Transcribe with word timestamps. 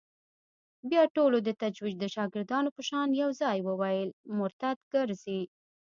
بيا 0.89 1.03
ټولو 1.15 1.37
د 1.43 1.49
تجويد 1.61 1.97
د 1.99 2.05
شاگردانو 2.15 2.69
په 2.75 2.81
شان 2.89 3.07
يو 3.21 3.29
ځايي 3.41 3.61
وويل 3.69 4.09
مرتد 4.37 4.77
کرزى. 4.91 5.41